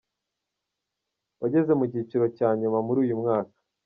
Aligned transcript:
Wageze 1.41 1.71
mu 1.79 1.83
cyiciro 1.91 2.25
cya 2.37 2.49
nyuma 2.59 2.79
muri 2.85 2.97
uyu 3.05 3.15
mwaka. 3.21 3.55